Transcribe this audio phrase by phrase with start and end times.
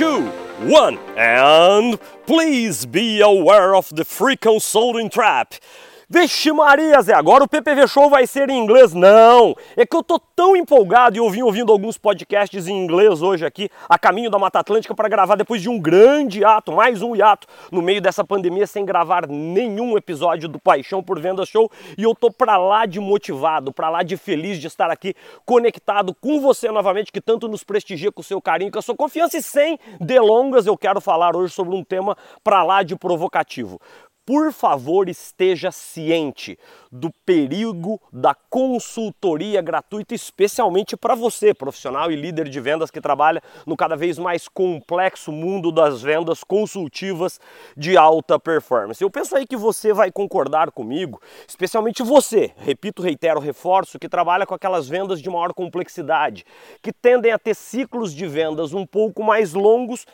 [0.00, 0.22] two,
[0.66, 5.52] one, and please be aware of the free consulting trap.
[6.12, 8.92] Vixe Maria, Zé, agora o PPV Show vai ser em inglês?
[8.92, 9.54] Não!
[9.76, 13.46] É que eu tô tão empolgado e eu vim ouvindo alguns podcasts em inglês hoje
[13.46, 17.14] aqui, a caminho da Mata Atlântica, para gravar depois de um grande hiato, mais um
[17.14, 21.70] hiato, no meio dessa pandemia, sem gravar nenhum episódio do Paixão por Venda Show.
[21.96, 25.14] E eu tô pra lá de motivado, pra lá de feliz de estar aqui
[25.46, 28.96] conectado com você novamente, que tanto nos prestigia com o seu carinho, com a sua
[28.96, 29.36] confiança.
[29.36, 33.80] E sem delongas, eu quero falar hoje sobre um tema pra lá de provocativo
[34.30, 36.56] por favor, esteja ciente
[36.88, 43.42] do perigo da consultoria gratuita, especialmente para você, profissional e líder de vendas que trabalha
[43.66, 47.40] no cada vez mais complexo mundo das vendas consultivas
[47.76, 49.02] de alta performance.
[49.02, 54.46] Eu penso aí que você vai concordar comigo, especialmente você, repito, reitero, reforço, que trabalha
[54.46, 56.46] com aquelas vendas de maior complexidade,
[56.80, 60.06] que tendem a ter ciclos de vendas um pouco mais longos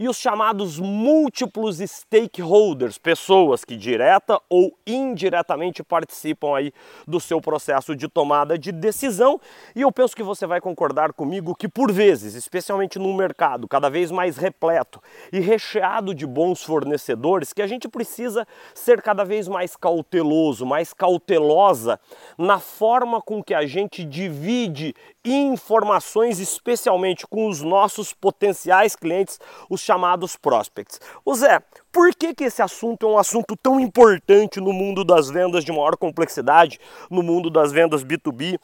[0.00, 6.72] e os chamados múltiplos stakeholders, pessoas que direta ou indiretamente participam aí
[7.06, 9.38] do seu processo de tomada de decisão.
[9.76, 13.90] E eu penso que você vai concordar comigo que por vezes, especialmente num mercado cada
[13.90, 19.48] vez mais repleto e recheado de bons fornecedores, que a gente precisa ser cada vez
[19.48, 22.00] mais cauteloso, mais cautelosa
[22.38, 29.80] na forma com que a gente divide informações, especialmente com os nossos potenciais clientes, os
[29.80, 31.00] chamados prospects.
[31.24, 31.60] O Zé,
[31.92, 35.72] por que, que esse assunto é um assunto tão importante no mundo das vendas de
[35.72, 36.78] maior complexidade,
[37.10, 38.58] no mundo das vendas B2B,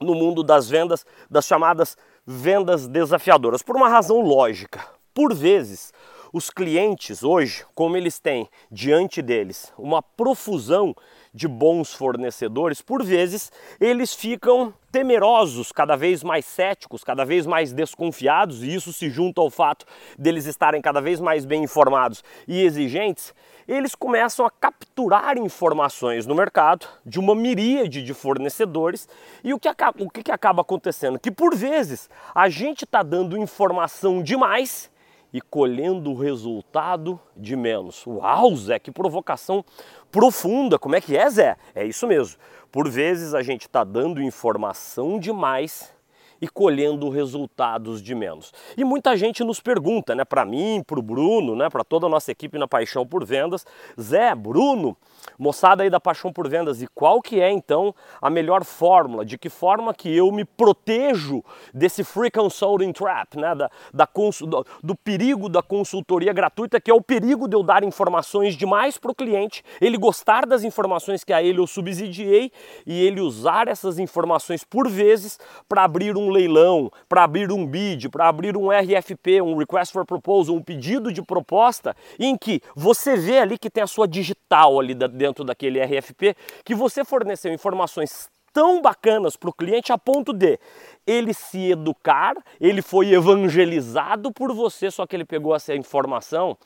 [0.00, 3.62] no mundo das vendas, das chamadas vendas desafiadoras?
[3.62, 4.84] Por uma razão lógica.
[5.14, 5.92] Por vezes,
[6.32, 10.94] os clientes hoje, como eles têm diante deles uma profusão
[11.36, 17.74] de bons fornecedores, por vezes eles ficam temerosos, cada vez mais céticos, cada vez mais
[17.74, 19.84] desconfiados, e isso se junta ao fato
[20.18, 23.34] deles estarem cada vez mais bem informados e exigentes,
[23.68, 29.06] eles começam a capturar informações no mercado de uma miríade de fornecedores
[29.44, 31.18] e o que acaba, o que acaba acontecendo?
[31.18, 34.90] Que por vezes a gente está dando informação demais
[35.32, 38.06] e colhendo o resultado de menos.
[38.06, 39.64] Uau, Zé, que provocação
[40.10, 40.78] profunda.
[40.78, 41.56] Como é que é, Zé?
[41.74, 42.38] É isso mesmo.
[42.70, 45.95] Por vezes a gente está dando informação demais
[46.40, 48.52] e colhendo resultados de menos.
[48.76, 52.08] E muita gente nos pergunta, né, para mim, para o Bruno, né, para toda a
[52.08, 53.64] nossa equipe na Paixão por Vendas,
[54.00, 54.96] Zé, Bruno,
[55.38, 59.24] moçada aí da Paixão por Vendas, e qual que é então a melhor fórmula?
[59.24, 64.08] De que forma que eu me protejo desse free consulting trap, né, da, da
[64.40, 68.98] do, do perigo da consultoria gratuita, que é o perigo de eu dar informações demais
[68.98, 72.50] para o cliente, ele gostar das informações que a ele eu subsidiei
[72.86, 77.66] e ele usar essas informações por vezes para abrir um um leilão, para abrir um
[77.66, 82.60] bid, para abrir um RFP, um Request for Proposal, um pedido de proposta, em que
[82.74, 87.52] você vê ali que tem a sua digital ali dentro daquele RFP, que você forneceu
[87.52, 90.58] informações tão bacanas para o cliente a ponto de
[91.06, 96.56] ele se educar, ele foi evangelizado por você, só que ele pegou essa informação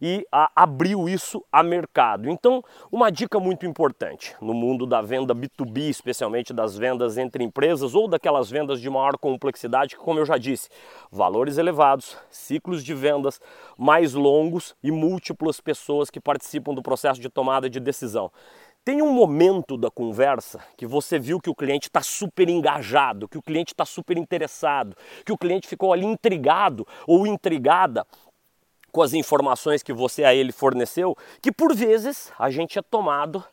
[0.00, 2.28] e a, abriu isso a mercado.
[2.28, 7.94] Então, uma dica muito importante no mundo da venda B2B, especialmente das vendas entre empresas
[7.94, 10.68] ou daquelas vendas de maior complexidade, que, como eu já disse,
[11.10, 13.40] valores elevados, ciclos de vendas
[13.76, 18.30] mais longos e múltiplas pessoas que participam do processo de tomada de decisão.
[18.82, 23.36] Tem um momento da conversa que você viu que o cliente está super engajado, que
[23.36, 28.06] o cliente está super interessado, que o cliente ficou ali intrigado ou intrigada
[28.92, 33.44] com as informações que você a ele forneceu, que por vezes a gente é tomado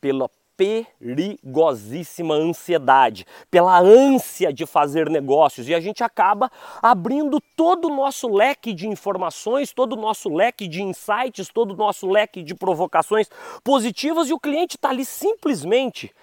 [0.00, 7.96] pela perigosíssima ansiedade, pela ânsia de fazer negócios e a gente acaba abrindo todo o
[7.96, 12.54] nosso leque de informações, todo o nosso leque de insights, todo o nosso leque de
[12.54, 13.28] provocações
[13.64, 16.14] positivas e o cliente está ali simplesmente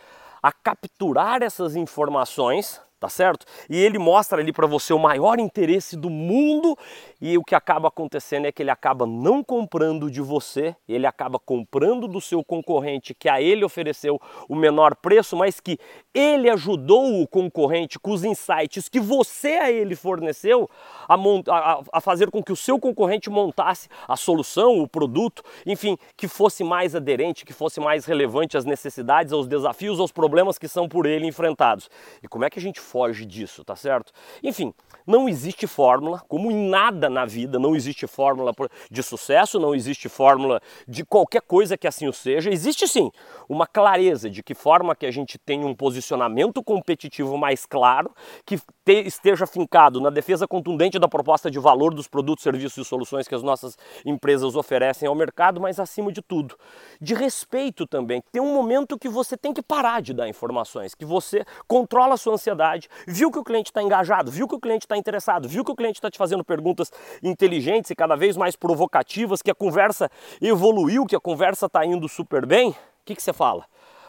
[0.41, 3.45] a capturar essas informações tá certo?
[3.69, 6.77] E ele mostra ali para você o maior interesse do mundo
[7.21, 11.39] e o que acaba acontecendo é que ele acaba não comprando de você, ele acaba
[11.39, 15.79] comprando do seu concorrente que a ele ofereceu o menor preço, mas que
[16.13, 20.69] ele ajudou o concorrente com os insights que você a ele forneceu
[21.07, 25.97] a, a, a fazer com que o seu concorrente montasse a solução, o produto, enfim,
[26.17, 30.67] que fosse mais aderente, que fosse mais relevante às necessidades, aos desafios, aos problemas que
[30.67, 31.89] são por ele enfrentados.
[32.21, 34.11] E como é que a gente foge disso, tá certo?
[34.43, 34.73] Enfim,
[35.05, 38.51] não existe fórmula, como em nada na vida, não existe fórmula
[38.89, 42.49] de sucesso, não existe fórmula de qualquer coisa que assim o seja.
[42.49, 43.11] Existe sim
[43.47, 48.11] uma clareza de que forma que a gente tem um posicionamento competitivo mais claro,
[48.45, 52.87] que te, esteja fincado na defesa contundente da proposta de valor dos produtos, serviços e
[52.87, 56.55] soluções que as nossas empresas oferecem ao mercado, mas acima de tudo,
[56.99, 58.23] de respeito também.
[58.31, 62.17] Tem um momento que você tem que parar de dar informações, que você controla a
[62.17, 65.65] sua ansiedade, viu que o cliente está engajado, viu que o cliente está interessado, viu
[65.65, 66.91] que o cliente está te fazendo perguntas
[67.23, 70.09] inteligentes e cada vez mais provocativas, que a conversa
[70.41, 73.65] evoluiu, que a conversa está indo super bem, o que, que você fala?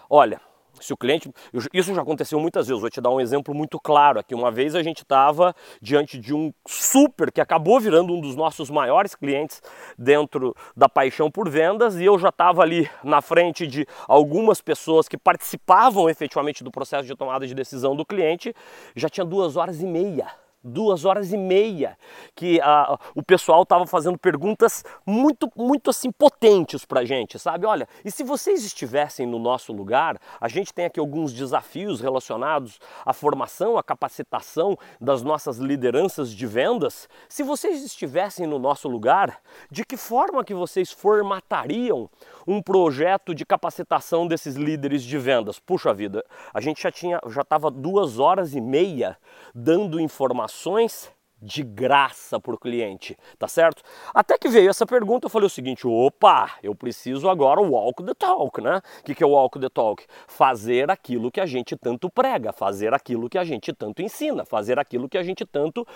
[0.09, 0.41] Olha,
[0.81, 1.31] se o cliente.
[1.73, 4.35] Isso já aconteceu muitas vezes, vou te dar um exemplo muito claro aqui.
[4.35, 8.71] Uma vez a gente estava diante de um super que acabou virando um dos nossos
[8.71, 9.63] maiores clientes
[9.99, 15.09] dentro da paixão por vendas e eu já estava ali na frente de algumas pessoas
[15.09, 18.55] que participavam efetivamente do processo de tomada de decisão do cliente.
[18.97, 20.27] Já tinha duas horas e meia
[20.63, 21.97] duas horas e meia
[22.35, 27.67] que a, o pessoal estava fazendo perguntas muito, muito assim potentes para gente, sabe?
[27.67, 32.79] Olha, e se vocês estivessem no nosso lugar, a gente tem aqui alguns desafios relacionados
[33.05, 37.09] à formação, à capacitação das nossas lideranças de vendas.
[37.29, 39.41] Se vocês estivessem no nosso lugar,
[39.71, 42.09] de que forma que vocês formatariam
[42.51, 45.61] um projeto de capacitação desses líderes de vendas?
[45.61, 49.17] Puxa vida, a gente já tinha, já estava duas horas e meia
[49.55, 53.83] dando informações de graça para o cliente, tá certo?
[54.15, 58.15] Até que veio essa pergunta, eu falei o seguinte: opa, eu preciso agora walk the
[58.15, 58.83] talk, né?
[59.01, 60.05] O que, que é o walk the talk?
[60.27, 64.79] Fazer aquilo que a gente tanto prega, fazer aquilo que a gente tanto ensina, fazer
[64.79, 65.87] aquilo que a gente tanto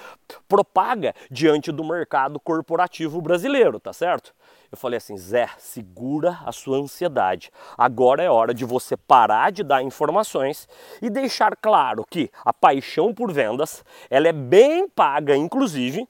[0.49, 4.35] propaga diante do mercado corporativo brasileiro, tá certo?
[4.75, 7.49] Eu falei assim, Zé, segura a sua ansiedade.
[7.79, 10.69] Agora é hora de você parar de dar informações
[11.00, 16.06] e deixar claro que a paixão por vendas, ela é bem paga, inclusive,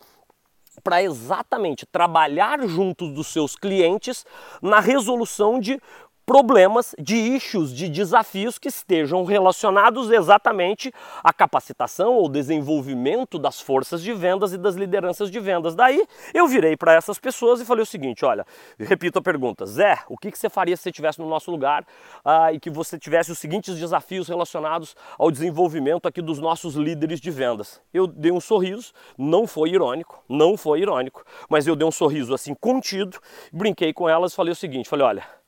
[0.82, 4.26] para exatamente trabalhar junto dos seus clientes
[4.60, 5.80] na resolução de
[6.26, 10.92] problemas, de issues, de desafios que estejam relacionados exatamente
[11.22, 15.74] à capacitação ou desenvolvimento das forças de vendas e das lideranças de vendas.
[15.74, 18.46] Daí eu virei para essas pessoas e falei o seguinte: olha,
[18.78, 21.86] repito a pergunta, Zé, o que, que você faria se você estivesse no nosso lugar
[22.24, 27.20] ah, e que você tivesse os seguintes desafios relacionados ao desenvolvimento aqui dos nossos líderes
[27.20, 27.80] de vendas?
[27.92, 32.32] Eu dei um sorriso, não foi irônico, não foi irônico, mas eu dei um sorriso
[32.32, 33.18] assim contido,
[33.52, 35.43] brinquei com elas e falei o seguinte: falei, olha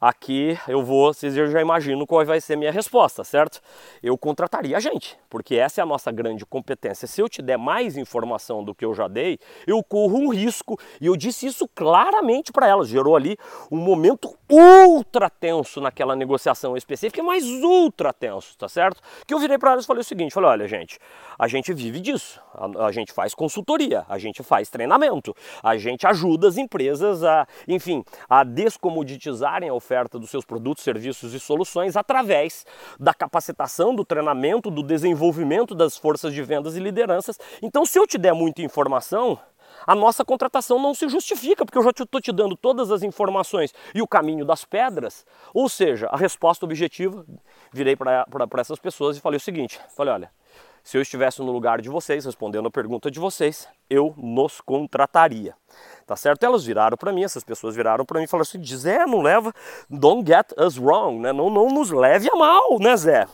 [0.00, 3.60] aqui eu vou, vocês já imaginam qual vai ser a minha resposta, certo?
[4.02, 7.06] Eu contrataria a gente, porque essa é a nossa grande competência.
[7.06, 10.78] Se eu te der mais informação do que eu já dei, eu corro um risco.
[11.00, 12.88] E eu disse isso claramente para elas.
[12.88, 13.36] Gerou ali
[13.70, 19.00] um momento ultra tenso naquela negociação específica, mas ultra tenso, tá certo?
[19.26, 20.98] Que eu virei para elas e falei o seguinte, falei, olha gente,
[21.38, 26.06] a gente vive disso, a, a gente faz consultoria, a gente faz treinamento, a gente
[26.06, 31.96] ajuda as empresas a, enfim, a descomoditizarem a oferta dos seus produtos, serviços e soluções
[31.96, 32.66] através
[32.98, 37.38] da capacitação, do treinamento, do desenvolvimento das forças de vendas e lideranças.
[37.62, 39.38] Então, se eu te der muita informação,
[39.86, 43.72] a nossa contratação não se justifica, porque eu já estou te dando todas as informações
[43.94, 45.24] e o caminho das pedras.
[45.54, 47.24] Ou seja, a resposta objetiva,
[47.72, 48.26] virei para
[48.58, 50.30] essas pessoas e falei o seguinte: falei, olha,
[50.82, 55.54] se eu estivesse no lugar de vocês, respondendo a pergunta de vocês, eu nos contrataria.
[56.06, 56.44] Tá certo?
[56.44, 59.52] Elas viraram para mim, essas pessoas viraram para mim e falaram assim: Zé, não leva,
[59.90, 61.32] don't get us wrong, né?
[61.32, 63.26] Não, não nos leve a mal, né, Zé?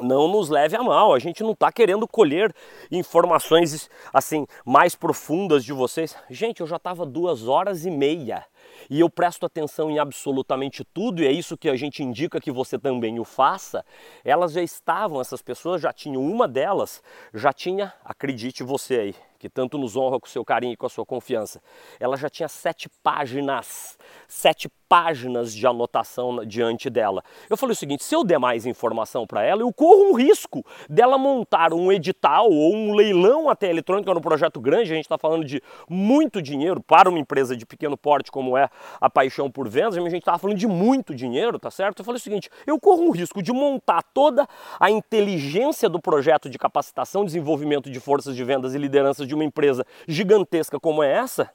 [0.00, 1.14] não nos leve a mal.
[1.14, 2.54] A gente não está querendo colher
[2.90, 6.16] informações assim mais profundas de vocês.
[6.30, 8.44] Gente, eu já estava duas horas e meia
[8.90, 12.50] e eu presto atenção em absolutamente tudo, e é isso que a gente indica que
[12.50, 13.84] você também o faça,
[14.24, 17.02] elas já estavam, essas pessoas já tinham, uma delas
[17.32, 20.86] já tinha, acredite você aí, que tanto nos honra com o seu carinho e com
[20.86, 21.60] a sua confiança,
[21.98, 27.24] ela já tinha sete páginas, sete páginas de anotação diante dela.
[27.50, 30.64] Eu falei o seguinte: se eu der mais informação para ela, eu corro um risco
[30.88, 34.92] dela montar um edital ou um leilão até eletrônico no projeto grande.
[34.92, 38.68] A gente está falando de muito dinheiro para uma empresa de pequeno porte como é
[39.00, 39.96] a Paixão por Vendas.
[39.96, 41.98] A gente estava falando de muito dinheiro, tá certo?
[41.98, 44.46] Eu falei o seguinte: eu corro um risco de montar toda
[44.78, 49.44] a inteligência do projeto de capacitação, desenvolvimento de forças de vendas e lideranças de uma
[49.44, 51.50] empresa gigantesca como é essa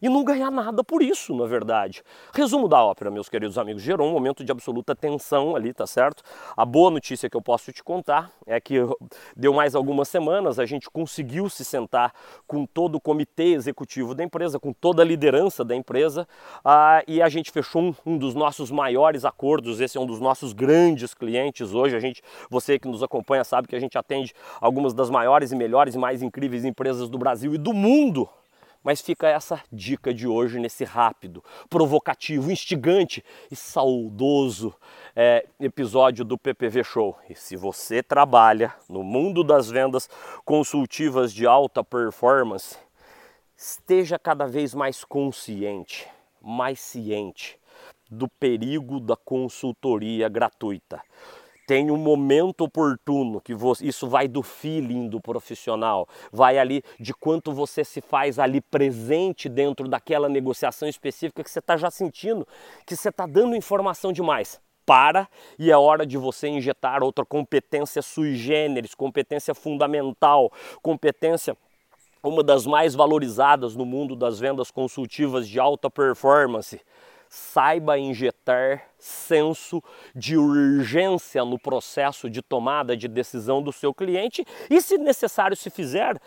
[0.00, 2.02] e não ganhar nada por isso, na verdade.
[2.32, 6.22] Resumo da ópera, meus queridos amigos, gerou um momento de absoluta tensão ali, tá certo?
[6.56, 8.76] A boa notícia que eu posso te contar é que
[9.36, 12.12] deu mais algumas semanas, a gente conseguiu se sentar
[12.46, 16.26] com todo o comitê executivo da empresa, com toda a liderança da empresa,
[16.64, 19.80] uh, e a gente fechou um, um, dos nossos maiores acordos.
[19.80, 21.96] Esse é um dos nossos grandes clientes hoje.
[21.96, 25.56] A gente, você que nos acompanha sabe que a gente atende algumas das maiores e
[25.56, 28.28] melhores e mais incríveis empresas do Brasil e do mundo
[28.82, 34.74] Mas fica essa dica de hoje nesse rápido, provocativo, instigante e saudoso
[35.14, 37.18] é, episódio do PPV Show.
[37.28, 40.08] E se você trabalha no mundo das vendas
[40.44, 42.78] consultivas de alta performance,
[43.56, 46.08] esteja cada vez mais consciente,
[46.40, 47.58] mais ciente
[48.10, 51.02] do perigo da consultoria gratuita
[51.68, 57.12] tem um momento oportuno que você, isso vai do feeling do profissional, vai ali de
[57.12, 62.48] quanto você se faz ali presente dentro daquela negociação específica que você está já sentindo,
[62.86, 64.58] que você está dando informação demais.
[64.86, 71.54] Para e é hora de você injetar outra competência sui generis, competência fundamental, competência
[72.22, 76.80] uma das mais valorizadas no mundo das vendas consultivas de alta performance
[77.28, 79.82] saiba injetar senso
[80.14, 85.70] de urgência no processo de tomada de decisão do seu cliente e, se necessário se
[85.70, 86.20] fizer,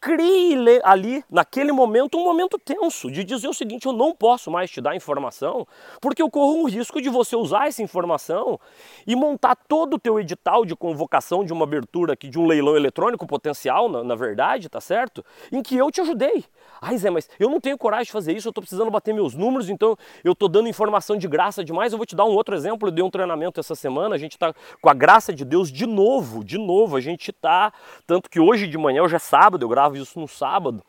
[0.00, 4.70] crie ali, naquele momento, um momento tenso de dizer o seguinte: eu não posso mais
[4.70, 5.66] te dar informação,
[6.00, 8.58] porque eu corro um risco de você usar essa informação
[9.06, 12.76] e montar todo o teu edital de convocação de uma abertura aqui, de um leilão
[12.76, 15.24] eletrônico potencial, na, na verdade, tá certo?
[15.50, 16.44] Em que eu te ajudei.
[16.80, 19.34] Ai, Zé, mas eu não tenho coragem de fazer isso, eu estou precisando bater meus
[19.34, 21.92] números, então eu estou dando informação de graça demais.
[21.92, 22.88] Eu vou te dar um outro exemplo.
[22.88, 25.86] Eu dei um treinamento essa semana, a gente está com a graça de Deus de
[25.86, 26.96] novo, de novo.
[26.96, 27.72] A gente está,
[28.06, 30.82] tanto que hoje de manhã, hoje é sábado, eu gravo isso no sábado.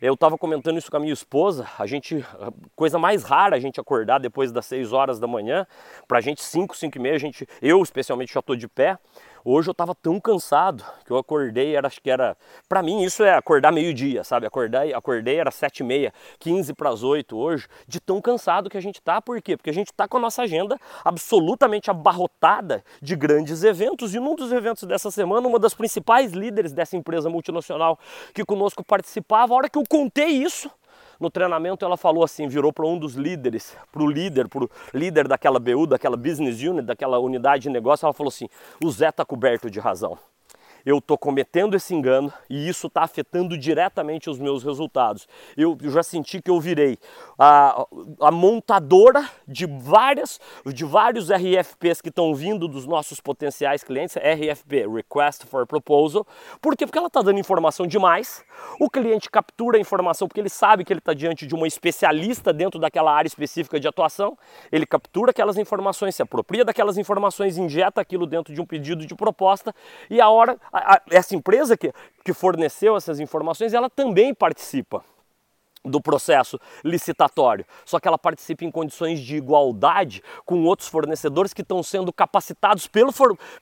[0.00, 2.24] Eu estava comentando isso com a minha esposa, a gente,
[2.74, 5.66] coisa mais rara a gente acordar depois das 6 horas da manhã,
[6.06, 8.98] pra gente 5, 5 e meia, a gente, eu especialmente já estou de pé,
[9.48, 12.36] Hoje eu estava tão cansado que eu acordei, era, acho que era.
[12.68, 14.44] Para mim, isso é acordar meio-dia, sabe?
[14.44, 18.76] Acordei, acordei era 7 e meia, 15 para as 8 hoje, de tão cansado que
[18.76, 19.22] a gente tá.
[19.22, 19.56] Por quê?
[19.56, 24.16] Porque a gente tá com a nossa agenda absolutamente abarrotada de grandes eventos.
[24.16, 28.00] E num dos eventos dessa semana, uma das principais líderes dessa empresa multinacional
[28.34, 30.68] que conosco participava, a hora que eu contei isso,
[31.20, 34.70] no treinamento ela falou assim, virou para um dos líderes, para o líder, para o
[34.92, 38.48] líder daquela BU, daquela business unit, daquela unidade de negócio, ela falou assim:
[38.82, 40.18] o Zé está coberto de razão
[40.86, 45.26] eu estou cometendo esse engano e isso está afetando diretamente os meus resultados.
[45.56, 46.96] Eu, já senti que eu virei
[47.36, 47.84] a,
[48.20, 54.86] a, montadora de várias, de vários RFPs que estão vindo dos nossos potenciais clientes, RFP,
[54.86, 56.24] Request for Proposal.
[56.60, 56.86] Por quê?
[56.86, 58.44] Porque ela está dando informação demais.
[58.78, 62.52] O cliente captura a informação porque ele sabe que ele está diante de uma especialista
[62.52, 64.38] dentro daquela área específica de atuação.
[64.70, 69.16] Ele captura aquelas informações, se apropria daquelas informações, injeta aquilo dentro de um pedido de
[69.16, 69.74] proposta
[70.08, 71.92] e a hora a, essa empresa que,
[72.24, 75.04] que forneceu essas informações, ela também participa
[75.84, 81.62] do processo licitatório, só que ela participa em condições de igualdade com outros fornecedores que
[81.62, 83.12] estão sendo capacitados pelo,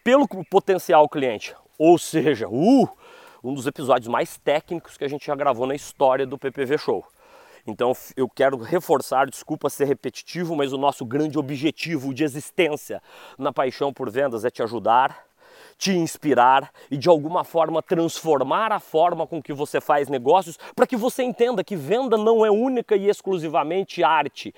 [0.02, 1.54] pelo potencial cliente.
[1.78, 2.88] Ou seja, uh,
[3.42, 7.04] um dos episódios mais técnicos que a gente já gravou na história do PPV Show.
[7.66, 13.02] Então eu quero reforçar, desculpa ser repetitivo, mas o nosso grande objetivo de existência
[13.38, 15.24] na paixão por vendas é te ajudar
[15.78, 20.86] te inspirar e de alguma forma transformar a forma com que você faz negócios para
[20.86, 24.54] que você entenda que venda não é única e exclusivamente arte,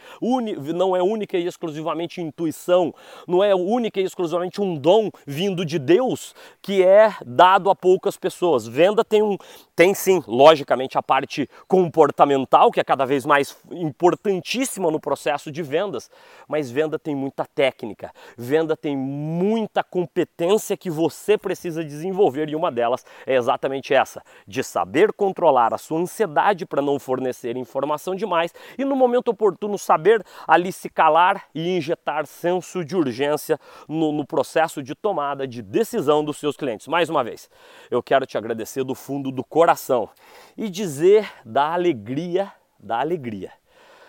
[0.75, 2.94] não é única e exclusivamente intuição,
[3.26, 8.16] não é única e exclusivamente um dom vindo de Deus que é dado a poucas
[8.16, 8.66] pessoas.
[8.66, 9.37] Venda tem um
[9.76, 15.62] tem sim, logicamente, a parte comportamental, que é cada vez mais importantíssima no processo de
[15.62, 16.11] vendas,
[16.49, 21.06] mas venda tem muita técnica, venda tem muita competência que você
[21.39, 26.83] precisa desenvolver, e uma delas é exatamente essa, de saber controlar a sua ansiedade para
[26.83, 32.85] não fornecer informação demais e no momento oportuno saber ali se calar e injetar senso
[32.85, 33.59] de urgência
[33.89, 36.87] no, no processo de tomada de decisão dos seus clientes.
[36.87, 37.51] Mais uma vez,
[37.91, 40.09] eu quero te agradecer do fundo do coração
[40.57, 43.53] e dizer da alegria, da alegria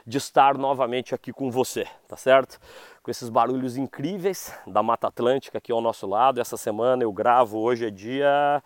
[0.07, 2.57] de estar novamente aqui com você, tá certo?
[3.07, 6.41] Com esses barulhos incríveis da Mata Atlântica aqui ao nosso lado.
[6.41, 8.61] Essa semana eu gravo, hoje é dia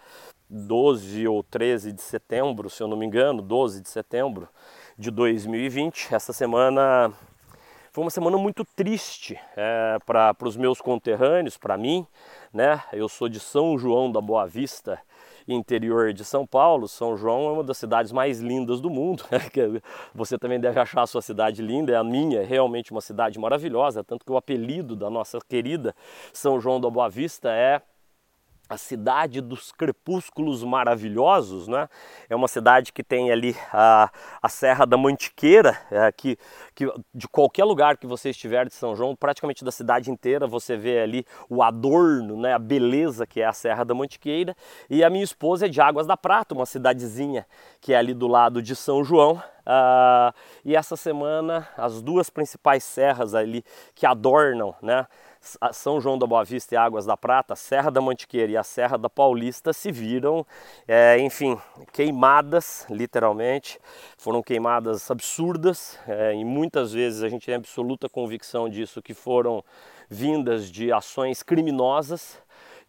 [0.49, 4.49] 12 ou 13 de setembro, se eu não me engano, 12 de setembro
[4.97, 6.11] de 2020.
[6.11, 7.13] Essa semana
[7.91, 12.07] foi uma semana muito triste é, para os meus conterrâneos, para mim,
[12.51, 12.83] né?
[12.91, 14.99] Eu sou de São João da Boa Vista,
[15.47, 19.23] interior de São Paulo, São João é uma das cidades mais lindas do mundo.
[19.31, 19.81] Né?
[20.13, 23.39] Você também deve achar a sua cidade linda, é a minha, é realmente uma cidade
[23.39, 25.95] maravilhosa, tanto que o apelido da nossa querida
[26.33, 27.81] São João da Boa Vista é
[28.71, 31.89] a cidade dos crepúsculos maravilhosos, né?
[32.29, 34.09] É uma cidade que tem ali a,
[34.41, 36.37] a Serra da Mantiqueira, é, que,
[36.73, 40.77] que de qualquer lugar que você estiver de São João, praticamente da cidade inteira, você
[40.77, 42.53] vê ali o adorno, né?
[42.53, 44.55] A beleza que é a Serra da Mantiqueira.
[44.89, 47.45] E a minha esposa é de Águas da Prata, uma cidadezinha
[47.81, 49.43] que é ali do lado de São João.
[49.61, 50.33] Uh,
[50.65, 53.63] e essa semana as duas principais serras ali
[53.93, 55.05] que adornam, né?
[55.73, 58.97] São João da Boa Vista e Águas da Prata, Serra da Mantiqueira e a Serra
[58.97, 60.45] da Paulista se viram,
[60.87, 61.57] é, enfim,
[61.91, 63.79] queimadas, literalmente.
[64.17, 69.63] Foram queimadas absurdas é, e muitas vezes a gente tem absoluta convicção disso, que foram
[70.07, 72.39] vindas de ações criminosas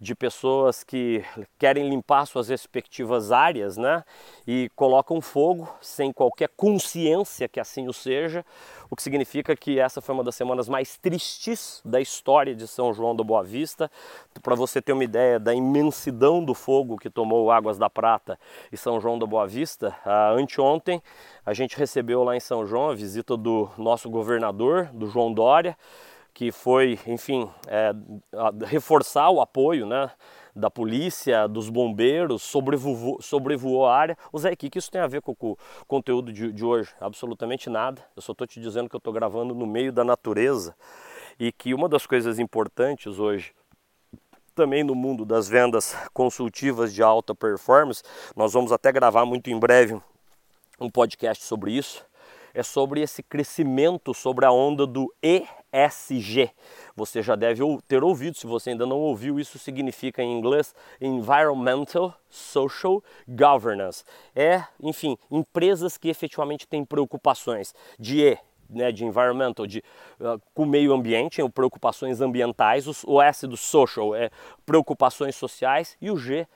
[0.02, 1.24] de pessoas que
[1.56, 4.02] querem limpar suas respectivas áreas, né?
[4.44, 8.44] E colocam fogo sem qualquer consciência que assim o seja,
[8.90, 12.92] o que significa que essa foi uma das semanas mais tristes da história de São
[12.92, 13.88] João da Boa Vista.
[14.42, 18.36] Para você ter uma ideia da imensidão do fogo que tomou Águas da Prata
[18.72, 19.96] e São João da Boa Vista,
[20.36, 21.00] anteontem
[21.46, 25.76] a gente recebeu lá em São João a visita do nosso governador, do João Dória
[26.34, 27.92] que foi, enfim, é,
[28.66, 30.10] reforçar o apoio né,
[30.54, 34.16] da polícia, dos bombeiros, sobrevoou, sobrevoou a área.
[34.32, 36.90] O Zé, o que isso tem a ver com, com o conteúdo de, de hoje?
[37.00, 38.02] Absolutamente nada.
[38.16, 40.74] Eu só estou te dizendo que eu estou gravando no meio da natureza
[41.38, 43.54] e que uma das coisas importantes hoje
[44.54, 48.02] também no mundo das vendas consultivas de alta performance,
[48.36, 49.98] nós vamos até gravar muito em breve
[50.78, 52.04] um podcast sobre isso,
[52.52, 55.12] é sobre esse crescimento sobre a onda do
[55.72, 56.50] ESG.
[56.94, 62.14] Você já deve ter ouvido, se você ainda não ouviu, isso significa em inglês Environmental
[62.28, 64.04] Social Governance.
[64.34, 68.38] É, enfim, empresas que efetivamente têm preocupações de E,
[68.68, 69.82] né, de environmental, de,
[70.20, 74.30] uh, com o meio ambiente, preocupações ambientais, o S do social é
[74.64, 76.46] preocupações sociais e o G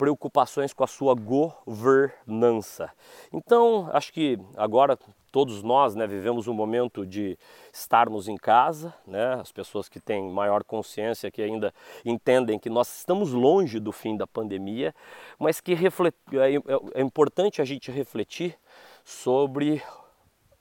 [0.00, 2.90] preocupações com a sua governança.
[3.30, 4.98] Então, acho que agora
[5.30, 7.38] todos nós né, vivemos um momento de
[7.70, 12.88] estarmos em casa, né, as pessoas que têm maior consciência, que ainda entendem que nós
[12.96, 14.94] estamos longe do fim da pandemia,
[15.38, 16.14] mas que reflet...
[16.32, 16.60] É, é,
[16.94, 18.58] é importante a gente refletir
[19.04, 19.82] sobre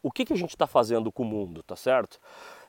[0.03, 2.19] o que, que a gente está fazendo com o mundo, tá certo?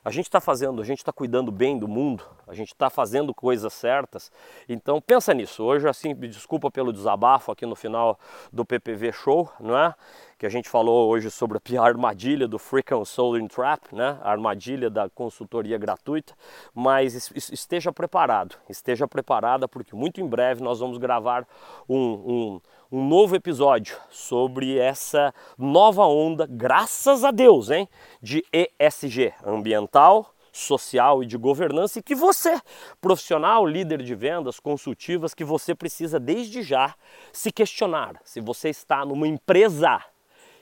[0.03, 3.33] A gente está fazendo, a gente está cuidando bem do mundo, a gente está fazendo
[3.35, 4.31] coisas certas.
[4.67, 5.63] Então pensa nisso.
[5.63, 8.19] Hoje, assim, me desculpa pelo desabafo aqui no final
[8.51, 9.93] do PPV Show, não é?
[10.39, 14.17] Que a gente falou hoje sobre a armadilha do Free Consulting Trap, né?
[14.23, 16.33] A armadilha da consultoria gratuita.
[16.73, 21.47] Mas esteja preparado, esteja preparada, porque muito em breve nós vamos gravar
[21.87, 22.61] um, um
[22.91, 27.87] um novo episódio sobre essa nova onda, graças a Deus, hein,
[28.21, 32.59] de ESG, ambiental, social e de governança e que você,
[32.99, 36.93] profissional, líder de vendas, consultivas, que você precisa desde já
[37.31, 40.03] se questionar se você está numa empresa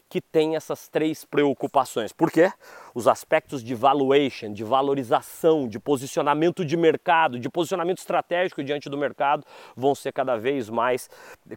[0.08, 2.12] que tem essas três preocupações.
[2.12, 2.52] Por quê?
[2.94, 8.98] Os aspectos de valuation, de valorização, de posicionamento de mercado, de posicionamento estratégico diante do
[8.98, 9.44] mercado
[9.76, 11.10] vão ser cada vez mais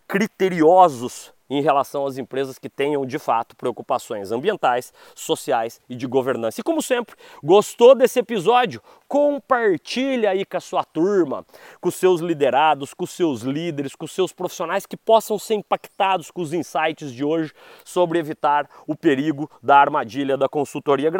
[0.07, 6.61] criteriosos em relação às empresas que tenham de fato preocupações ambientais, sociais e de governança.
[6.61, 8.81] E como sempre, gostou desse episódio?
[9.07, 11.45] Compartilha aí com a sua turma,
[11.79, 15.55] com os seus liderados, com os seus líderes, com os seus profissionais que possam ser
[15.55, 17.53] impactados com os insights de hoje
[17.85, 21.11] sobre evitar o perigo da armadilha da consultoria.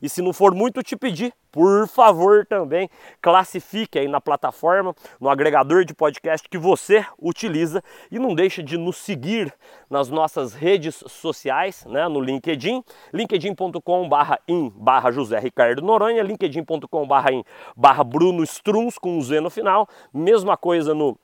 [0.00, 5.30] E se não for muito te pedir, por favor também classifique aí na plataforma, no
[5.30, 7.82] agregador de podcast que você utiliza.
[8.10, 9.52] E não deixe de nos seguir
[9.88, 12.82] nas nossas redes sociais, né, no LinkedIn,
[13.12, 17.42] linkedin.com barra in barra José Ricardo Noronha, linkedin.com barra in
[17.74, 21.18] barra Bruno Struns com um Z no final, mesma coisa no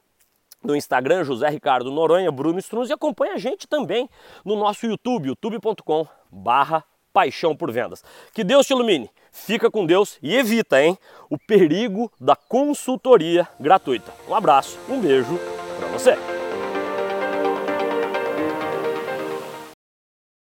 [0.63, 4.09] no Instagram, José Ricardo Noronha, Bruno Struns e acompanha a gente também
[4.45, 8.05] no nosso YouTube, youtube.com barra paixão por vendas.
[8.33, 10.99] Que Deus te ilumine, fica com Deus e evita, hein,
[11.29, 14.13] o perigo da consultoria gratuita.
[14.29, 15.39] Um abraço, um beijo
[15.79, 16.32] para você.